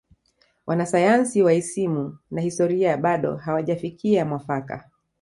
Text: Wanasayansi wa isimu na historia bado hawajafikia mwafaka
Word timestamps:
Wanasayansi 0.67 1.41
wa 1.43 1.53
isimu 1.53 2.17
na 2.31 2.41
historia 2.41 2.97
bado 2.97 3.35
hawajafikia 3.35 4.25
mwafaka 4.25 4.89